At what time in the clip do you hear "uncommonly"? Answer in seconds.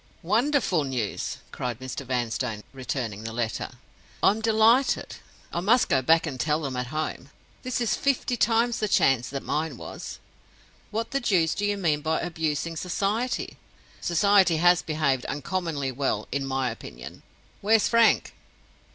15.25-15.91